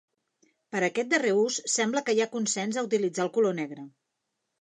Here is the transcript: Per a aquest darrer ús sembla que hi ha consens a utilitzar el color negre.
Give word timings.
Per 0.75 0.79
a 0.79 0.85
aquest 0.87 1.11
darrer 1.11 1.33
ús 1.41 1.57
sembla 1.73 2.03
que 2.07 2.15
hi 2.19 2.23
ha 2.25 2.29
consens 2.31 2.79
a 2.79 2.85
utilitzar 2.87 3.27
el 3.27 3.31
color 3.37 3.55
negre. 3.61 3.85